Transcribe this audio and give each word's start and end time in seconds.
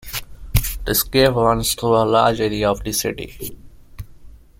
This 0.83 1.03
cave 1.03 1.35
runs 1.35 1.75
through 1.75 1.93
a 1.95 2.01
large 2.05 2.39
area 2.41 2.71
of 2.71 2.83
the 2.83 2.91
city. 2.91 3.55